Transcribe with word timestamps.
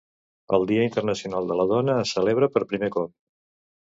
El 0.57 0.63
Dia 0.71 0.85
Internacional 0.87 1.51
de 1.51 1.57
la 1.59 1.67
Dona 1.75 1.99
es 2.07 2.17
celebra 2.19 2.51
per 2.57 2.65
'primer 2.73 2.91
cop'. 2.97 3.15